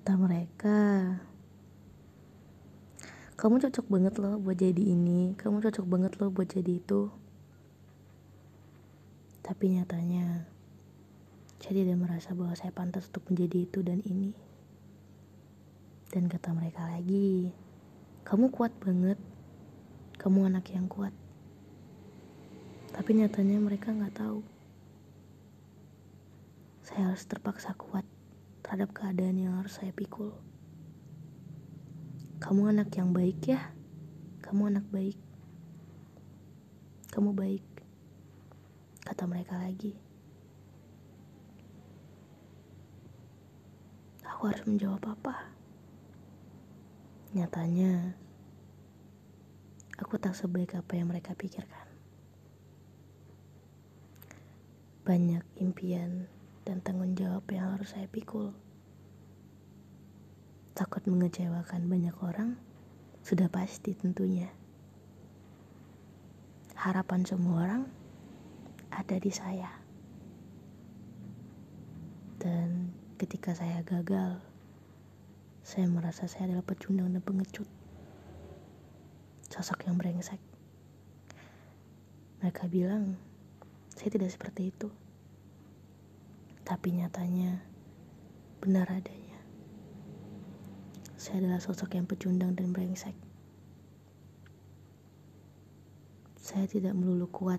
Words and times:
Kata 0.00 0.16
mereka, 0.16 0.80
kamu 3.36 3.60
cocok 3.60 3.84
banget 3.84 4.16
loh 4.16 4.40
buat 4.40 4.56
jadi 4.56 4.96
ini, 4.96 5.36
kamu 5.36 5.60
cocok 5.60 5.84
banget 5.84 6.16
loh 6.16 6.32
buat 6.32 6.48
jadi 6.48 6.80
itu. 6.80 7.12
Tapi 9.44 9.76
nyatanya, 9.76 10.48
saya 11.60 11.84
tidak 11.84 12.00
merasa 12.00 12.32
bahwa 12.32 12.56
saya 12.56 12.72
pantas 12.72 13.12
untuk 13.12 13.28
menjadi 13.28 13.68
itu 13.68 13.84
dan 13.84 14.00
ini. 14.08 14.32
Dan 16.08 16.32
kata 16.32 16.56
mereka 16.56 16.88
lagi, 16.88 17.52
kamu 18.24 18.48
kuat 18.56 18.72
banget, 18.80 19.20
kamu 20.16 20.48
anak 20.48 20.64
yang 20.72 20.88
kuat. 20.88 21.12
Tapi 22.96 23.20
nyatanya 23.20 23.60
mereka 23.60 23.92
nggak 23.92 24.16
tahu. 24.16 24.40
Saya 26.88 27.12
harus 27.12 27.20
terpaksa 27.28 27.76
kuat 27.76 28.08
terhadap 28.70 28.94
keadaan 28.94 29.34
yang 29.34 29.58
harus 29.58 29.82
saya 29.82 29.90
pikul. 29.90 30.30
Kamu 32.38 32.70
anak 32.70 32.94
yang 32.94 33.10
baik 33.10 33.42
ya, 33.50 33.74
kamu 34.46 34.70
anak 34.70 34.86
baik. 34.94 35.18
Kamu 37.10 37.34
baik, 37.34 37.66
kata 39.02 39.26
mereka 39.26 39.58
lagi. 39.58 39.98
Aku 44.22 44.46
harus 44.46 44.62
menjawab 44.62 45.02
apa? 45.18 45.50
Nyatanya, 47.34 48.14
aku 49.98 50.14
tak 50.22 50.38
sebaik 50.38 50.78
apa 50.78 50.94
yang 50.94 51.10
mereka 51.10 51.34
pikirkan. 51.34 51.90
Banyak 55.02 55.42
impian 55.58 56.30
dan 56.70 56.78
tanggung 56.86 57.18
jawab 57.18 57.42
yang 57.50 57.74
harus 57.74 57.90
saya 57.90 58.06
pikul. 58.06 58.54
Takut 60.70 61.02
mengecewakan 61.02 61.90
banyak 61.90 62.14
orang, 62.22 62.54
sudah 63.26 63.50
pasti 63.50 63.90
tentunya. 63.98 64.46
Harapan 66.78 67.26
semua 67.26 67.66
orang 67.66 67.82
ada 68.94 69.18
di 69.18 69.34
saya. 69.34 69.66
Dan 72.38 72.94
ketika 73.18 73.50
saya 73.50 73.82
gagal, 73.82 74.38
saya 75.66 75.90
merasa 75.90 76.30
saya 76.30 76.54
adalah 76.54 76.62
pecundang 76.62 77.10
dan 77.10 77.18
pengecut. 77.18 77.66
Sosok 79.50 79.90
yang 79.90 79.98
brengsek. 79.98 80.38
Mereka 82.38 82.70
bilang, 82.70 83.18
saya 83.90 84.06
tidak 84.14 84.30
seperti 84.30 84.70
itu. 84.70 84.99
Tapi 86.70 86.94
nyatanya, 86.94 87.58
benar 88.62 88.86
adanya. 88.86 89.42
Saya 91.18 91.42
adalah 91.42 91.58
sosok 91.58 91.98
yang 91.98 92.06
pecundang 92.06 92.54
dan 92.54 92.70
brengsek. 92.70 93.18
Saya 96.38 96.70
tidak 96.70 96.94
melulu 96.94 97.26
kuat 97.26 97.58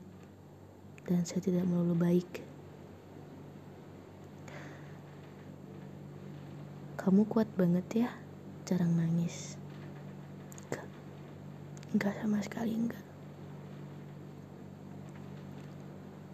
dan 1.04 1.28
saya 1.28 1.44
tidak 1.44 1.68
melulu 1.68 1.92
baik. 1.92 2.40
Kamu 6.96 7.28
kuat 7.28 7.52
banget 7.60 8.08
ya, 8.08 8.10
jarang 8.64 8.96
nangis. 8.96 9.60
Enggak, 11.92 12.16
sama 12.16 12.40
sekali 12.40 12.80
enggak. 12.80 13.04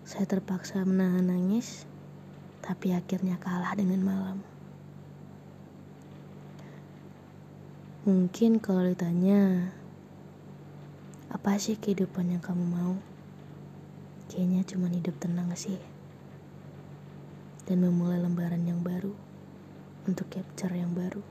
Saya 0.05 0.29
terpaksa 0.29 0.85
menahan 0.85 1.25
nangis, 1.25 1.89
tapi 2.67 2.91
akhirnya 2.91 3.39
kalah 3.39 3.71
dengan 3.79 4.03
malam. 4.03 4.37
Mungkin 8.03 8.59
kalau 8.59 8.83
ditanya, 8.83 9.71
apa 11.31 11.55
sih 11.55 11.79
kehidupan 11.79 12.27
yang 12.27 12.43
kamu 12.43 12.67
mau? 12.67 12.99
Kayaknya 14.27 14.67
cuma 14.67 14.91
hidup 14.91 15.15
tenang 15.15 15.47
sih. 15.55 15.79
Dan 17.63 17.87
memulai 17.87 18.19
lembaran 18.19 18.67
yang 18.67 18.83
baru 18.83 19.15
untuk 20.03 20.27
capture 20.27 20.75
yang 20.75 20.91
baru. 20.91 21.23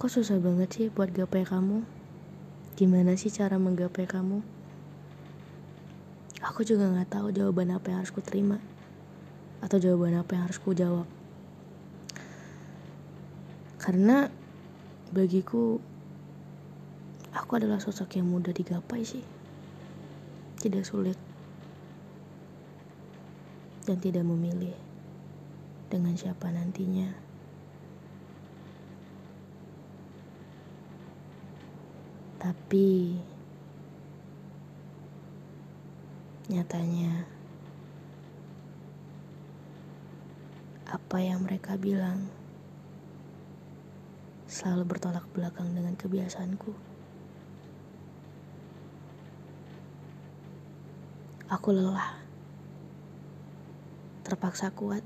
Kok 0.00 0.08
susah 0.08 0.40
banget 0.40 0.68
sih 0.72 0.86
buat 0.88 1.12
gapai 1.12 1.44
kamu? 1.44 1.84
Gimana 2.72 3.20
sih 3.20 3.28
cara 3.28 3.60
menggapai 3.60 4.08
kamu? 4.08 4.61
Aku 6.42 6.66
juga 6.66 6.90
gak 6.90 7.14
tahu 7.14 7.30
jawaban 7.30 7.70
apa 7.70 7.94
yang 7.94 8.02
harus 8.02 8.10
ku 8.10 8.18
terima 8.18 8.58
atau 9.62 9.78
jawaban 9.78 10.18
apa 10.18 10.34
yang 10.34 10.50
harus 10.50 10.58
ku 10.58 10.74
jawab. 10.74 11.06
Karena 13.78 14.26
bagiku 15.14 15.78
aku 17.30 17.50
adalah 17.54 17.78
sosok 17.78 18.18
yang 18.18 18.26
mudah 18.26 18.50
digapai 18.50 19.06
sih. 19.06 19.22
Tidak 20.58 20.82
sulit. 20.82 21.18
Dan 23.86 23.98
tidak 24.02 24.26
memilih 24.26 24.74
dengan 25.90 26.18
siapa 26.18 26.50
nantinya. 26.50 27.10
Tapi 32.42 33.14
nyatanya 36.52 37.24
apa 40.84 41.16
yang 41.24 41.40
mereka 41.40 41.80
bilang 41.80 42.28
selalu 44.44 44.84
bertolak 44.84 45.24
belakang 45.32 45.72
dengan 45.72 45.96
kebiasaanku. 45.96 46.76
Aku 51.48 51.68
lelah, 51.72 52.20
terpaksa 54.28 54.68
kuat 54.76 55.00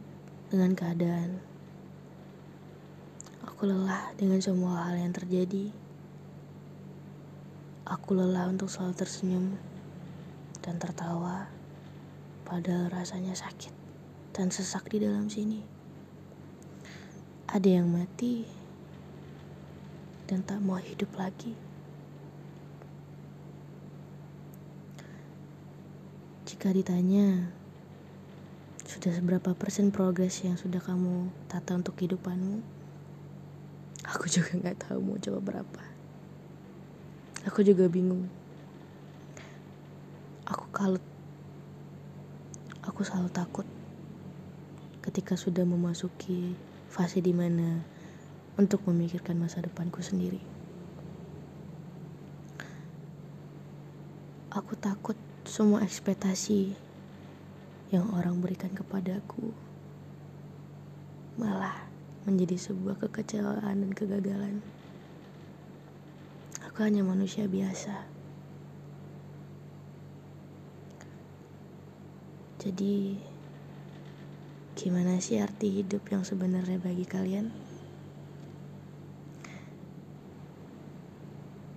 dengan 0.51 0.75
keadaan. 0.75 1.39
Aku 3.47 3.71
lelah 3.71 4.11
dengan 4.19 4.43
semua 4.43 4.91
hal 4.91 4.99
yang 4.99 5.15
terjadi. 5.15 5.71
Aku 7.87 8.19
lelah 8.19 8.51
untuk 8.51 8.67
selalu 8.67 8.99
tersenyum 8.99 9.76
dan 10.67 10.83
tertawa, 10.83 11.47
padahal 12.43 12.91
rasanya 12.91 13.39
sakit 13.39 13.71
dan 14.35 14.51
sesak 14.51 14.91
di 14.91 14.99
dalam 14.99 15.31
sini. 15.31 15.63
Ada 17.47 17.79
yang 17.81 17.89
mati 17.89 18.43
dan 20.27 20.43
tak 20.43 20.59
mau 20.59 20.83
hidup 20.83 21.15
lagi. 21.15 21.55
Jika 26.51 26.75
ditanya, 26.75 27.47
sudah 28.83 29.15
seberapa 29.15 29.55
persen 29.55 29.95
progres 29.95 30.43
yang 30.43 30.59
sudah 30.59 30.83
kamu 30.83 31.31
tata 31.47 31.79
untuk 31.79 31.95
kehidupanmu? 31.95 32.59
Aku 34.11 34.27
juga 34.27 34.55
nggak 34.59 34.91
tahu 34.91 34.99
mau 34.99 35.19
coba 35.19 35.39
berapa. 35.43 35.83
Aku 37.47 37.63
juga 37.63 37.87
bingung. 37.87 38.27
Kalut. 40.77 41.01
Aku 42.85 43.01
selalu 43.01 43.33
takut 43.33 43.65
ketika 45.01 45.33
sudah 45.33 45.65
memasuki 45.65 46.53
fase 46.93 47.25
di 47.25 47.33
mana 47.33 47.81
untuk 48.61 48.85
memikirkan 48.85 49.41
masa 49.41 49.65
depanku 49.65 50.05
sendiri. 50.05 50.37
Aku 54.53 54.77
takut 54.77 55.17
semua 55.49 55.81
ekspektasi 55.81 56.77
yang 57.89 58.13
orang 58.13 58.45
berikan 58.45 58.77
kepadaku 58.77 59.57
malah 61.41 61.89
menjadi 62.29 62.61
sebuah 62.61 63.01
kekecewaan 63.01 63.81
dan 63.81 63.93
kegagalan. 63.97 64.61
Aku 66.69 66.85
hanya 66.85 67.01
manusia 67.01 67.49
biasa. 67.49 68.16
Jadi, 72.67 73.15
gimana 74.75 75.23
sih 75.23 75.39
arti 75.39 75.71
hidup 75.71 76.03
yang 76.11 76.27
sebenarnya 76.27 76.83
bagi 76.83 77.07
kalian? 77.07 77.55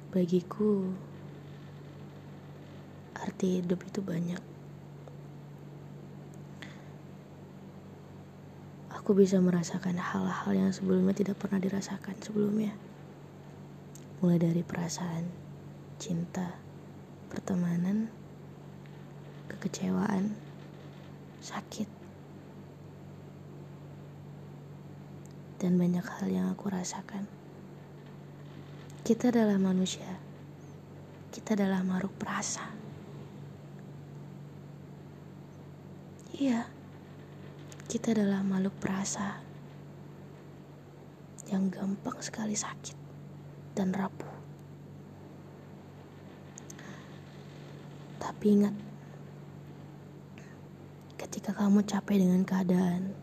Bagiku, 0.10 0.90
arti 3.14 3.62
hidup 3.62 3.86
itu 3.86 4.02
banyak. 4.02 4.42
Aku 8.98 9.14
bisa 9.14 9.38
merasakan 9.38 10.02
hal-hal 10.02 10.52
yang 10.58 10.74
sebelumnya 10.74 11.14
tidak 11.14 11.38
pernah 11.38 11.62
dirasakan 11.62 12.18
sebelumnya. 12.18 12.74
Mulai 14.26 14.42
dari 14.42 14.66
perasaan, 14.66 15.30
cinta, 16.02 16.58
pertemanan, 17.30 18.10
kekecewaan, 19.54 20.49
sakit, 21.40 21.90
dan 25.60 25.76
banyak 25.76 26.04
hal 26.04 26.28
yang 26.32 26.48
aku 26.52 26.72
rasakan. 26.72 27.28
Kita 29.04 29.34
adalah 29.34 29.60
manusia. 29.60 30.08
Kita 31.30 31.58
adalah 31.58 31.82
makhluk 31.82 32.14
perasa. 32.16 32.64
Iya, 36.40 36.64
kita 37.92 38.16
adalah 38.16 38.40
makhluk 38.46 38.78
perasa 38.80 39.44
yang 41.52 41.68
gampang 41.68 42.16
sekali 42.24 42.56
sakit 42.56 42.96
dan 43.76 43.92
rapuh. 43.92 44.36
Tapi 48.22 48.46
ingat, 48.56 48.76
ketika 51.30 51.54
kamu 51.54 51.86
capek 51.86 52.26
dengan 52.26 52.42
keadaan 52.42 53.14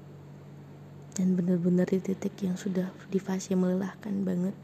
dan 1.19 1.35
benar-benar 1.35 1.91
di 1.91 1.99
titik 1.99 2.39
yang 2.39 2.55
sudah 2.55 2.95
di 3.11 3.19
fase 3.19 3.59
melelahkan 3.59 4.23
banget, 4.23 4.55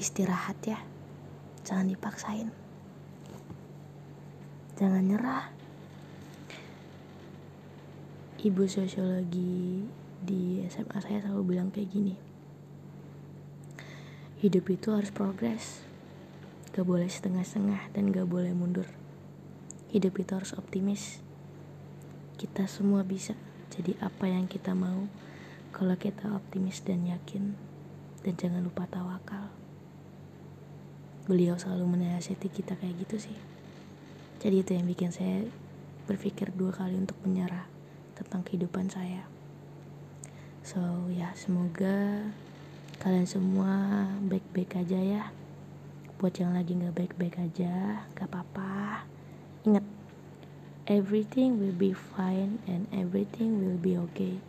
istirahat 0.00 0.56
ya, 0.64 0.80
jangan 1.68 1.84
dipaksain. 1.84 2.48
Jangan 4.80 5.04
nyerah. 5.04 5.52
Ibu 8.40 8.72
sosiologi 8.72 9.84
di 10.24 10.64
SMA 10.72 11.04
saya 11.04 11.28
selalu 11.28 11.44
bilang 11.44 11.68
kayak 11.68 11.92
gini. 11.92 12.16
Hidup 14.40 14.64
itu 14.72 14.96
harus 14.96 15.12
progres. 15.12 15.84
Gak 16.72 16.88
boleh 16.88 17.04
setengah-setengah 17.04 17.92
dan 17.92 18.08
gak 18.08 18.24
boleh 18.24 18.56
mundur. 18.56 18.88
Hidup 19.92 20.16
itu 20.16 20.32
harus 20.32 20.56
optimis. 20.56 21.20
Kita 22.34 22.66
semua 22.66 23.06
bisa 23.06 23.32
jadi 23.74 23.98
apa 24.02 24.30
yang 24.30 24.46
kita 24.46 24.74
mau 24.74 25.06
kalau 25.74 25.98
kita 25.98 26.30
optimis 26.34 26.82
dan 26.86 27.06
yakin. 27.06 27.54
Dan 28.24 28.34
jangan 28.40 28.64
lupa 28.64 28.88
tawakal. 28.88 29.52
Beliau 31.28 31.60
selalu 31.60 31.98
menasihati 31.98 32.48
kita 32.48 32.76
kayak 32.80 33.04
gitu 33.04 33.28
sih. 33.28 33.38
Jadi 34.40 34.60
itu 34.60 34.70
yang 34.76 34.88
bikin 34.88 35.12
saya 35.12 35.44
berpikir 36.04 36.52
dua 36.52 36.72
kali 36.72 37.00
untuk 37.00 37.16
menyerah 37.24 37.64
tentang 38.12 38.44
kehidupan 38.44 38.88
saya. 38.92 39.24
So 40.64 40.80
ya 41.12 41.32
semoga 41.36 42.24
kalian 43.00 43.28
semua 43.28 44.08
baik-baik 44.24 44.80
aja 44.80 45.00
ya. 45.00 45.24
Buat 46.16 46.40
yang 46.40 46.56
lagi 46.56 46.72
nggak 46.72 46.96
baik-baik 46.96 47.36
aja, 47.36 48.06
gak 48.16 48.28
apa-apa. 48.32 49.04
Ingat, 49.68 49.84
everything 50.84 51.56
will 51.56 51.72
be 51.72 51.96
fine 51.96 52.60
and 52.68 52.84
everything 52.92 53.64
will 53.64 53.80
be 53.80 53.96
okay. 53.96 54.40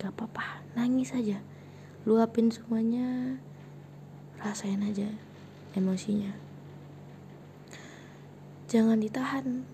Gak 0.00 0.16
apa-apa, 0.16 0.64
nangis 0.72 1.12
aja. 1.12 1.40
Luapin 2.08 2.48
semuanya, 2.52 3.40
rasain 4.40 4.80
aja 4.84 5.08
emosinya. 5.76 6.32
Jangan 8.70 9.00
ditahan. 9.00 9.66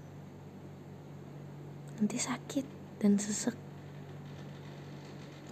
Nanti 2.01 2.17
sakit 2.17 2.67
dan 2.99 3.21
sesek. 3.21 3.55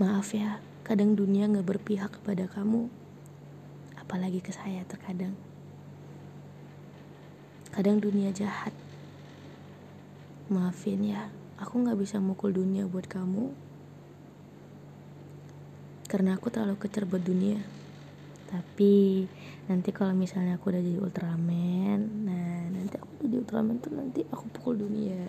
Maaf 0.00 0.32
ya, 0.34 0.58
kadang 0.82 1.14
dunia 1.14 1.46
gak 1.46 1.66
berpihak 1.66 2.18
kepada 2.18 2.48
kamu. 2.50 2.90
Apalagi 4.00 4.40
ke 4.40 4.50
saya 4.50 4.82
terkadang. 4.88 5.36
Kadang 7.70 8.00
dunia 8.00 8.32
jahat. 8.32 8.72
Maafin 10.48 11.04
ya, 11.04 11.28
aku 11.60 11.84
gak 11.84 12.00
bisa 12.00 12.24
mukul 12.24 12.56
dunia 12.56 12.88
buat 12.88 13.04
kamu. 13.04 13.52
Karena 16.08 16.40
aku 16.40 16.48
terlalu 16.48 16.80
kecer 16.80 17.04
buat 17.04 17.20
dunia. 17.20 17.60
Tapi 18.48 19.28
nanti 19.68 19.92
kalau 19.92 20.16
misalnya 20.16 20.56
aku 20.56 20.72
udah 20.72 20.80
jadi 20.80 21.04
Ultraman, 21.04 22.00
nah 22.24 22.64
nanti 22.72 22.96
aku 22.96 23.28
jadi 23.28 23.44
Ultraman 23.44 23.76
tuh 23.76 23.92
nanti 23.92 24.24
aku 24.32 24.48
pukul 24.56 24.88
dunia. 24.88 25.20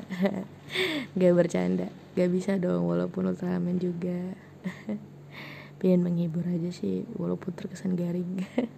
gak 1.19 1.35
bercanda, 1.35 1.91
gak 2.15 2.31
bisa 2.31 2.55
dong 2.55 2.87
walaupun 2.87 3.35
Ultraman 3.35 3.75
juga. 3.75 4.39
Pengen 5.83 6.07
menghibur 6.07 6.47
aja 6.47 6.71
sih 6.71 7.03
walaupun 7.19 7.59
terkesan 7.59 7.99
garing. 7.99 8.39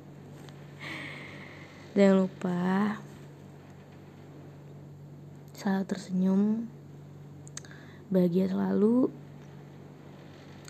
Jangan 1.93 2.25
lupa 2.25 2.97
selalu 5.61 5.85
tersenyum, 5.85 6.41
bahagia 8.09 8.49
selalu. 8.49 9.13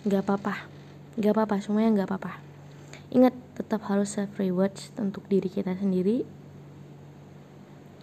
Gak 0.04 0.28
apa-apa, 0.28 0.68
gak 1.16 1.32
apa-apa, 1.32 1.64
semuanya 1.64 2.04
gak 2.04 2.12
apa-apa. 2.12 2.32
Ingat, 3.08 3.32
tetap 3.56 3.88
harus 3.88 4.12
self 4.12 4.36
reward 4.36 4.76
untuk 5.00 5.24
diri 5.32 5.48
kita 5.48 5.72
sendiri. 5.76 6.28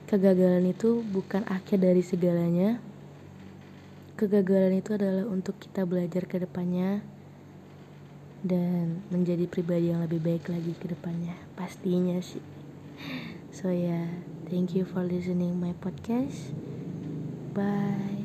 Kegagalan 0.09 0.65
itu 0.65 1.06
bukan 1.06 1.45
akhir 1.45 1.86
dari 1.86 2.01
segalanya. 2.01 2.81
Kegagalan 4.18 4.81
itu 4.81 4.97
adalah 4.97 5.30
untuk 5.30 5.62
kita 5.62 5.86
belajar 5.86 6.25
ke 6.25 6.41
depannya 6.41 7.06
dan 8.41 9.03
menjadi 9.13 9.45
pribadi 9.45 9.91
yang 9.94 10.01
lebih 10.01 10.24
baik 10.24 10.50
lagi 10.50 10.74
ke 10.75 10.89
depannya. 10.89 11.38
Pastinya 11.53 12.18
sih. 12.24 12.44
So 13.53 13.69
ya, 13.69 14.06
yeah, 14.06 14.07
thank 14.47 14.74
you 14.74 14.88
for 14.88 15.03
listening 15.03 15.57
my 15.59 15.77
podcast. 15.77 16.69
Bye. 17.50 18.22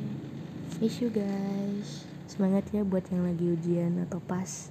Miss 0.77 1.01
you 1.01 1.09
guys. 1.09 2.05
Semangat 2.29 2.69
ya 2.69 2.85
buat 2.85 3.09
yang 3.09 3.25
lagi 3.25 3.47
ujian 3.49 3.97
atau 4.05 4.21
pas. 4.21 4.69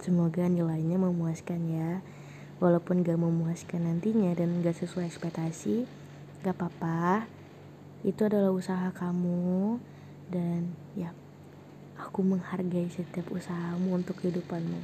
Semoga 0.00 0.48
nilainya 0.48 0.96
memuaskan 0.96 1.60
ya. 1.68 1.90
Walaupun 2.64 3.04
gak 3.04 3.20
memuaskan 3.20 3.84
nantinya 3.84 4.32
dan 4.32 4.64
gak 4.64 4.80
sesuai 4.80 5.04
ekspektasi, 5.08 5.84
gak 6.40 6.56
apa-apa. 6.56 7.28
Itu 8.00 8.24
adalah 8.24 8.52
usaha 8.56 8.88
kamu 8.88 9.76
dan 10.32 10.72
ya 10.96 11.12
aku 12.00 12.24
menghargai 12.24 12.88
setiap 12.88 13.28
usahamu 13.28 14.00
untuk 14.00 14.16
kehidupanmu. 14.24 14.80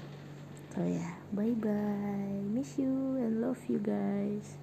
So 0.77 0.85
ya, 0.85 1.01
yeah, 1.01 1.13
bye 1.33 1.57
bye. 1.57 2.37
Miss 2.53 2.77
you 2.77 3.17
and 3.17 3.41
love 3.41 3.65
you 3.65 3.81
guys. 3.81 4.61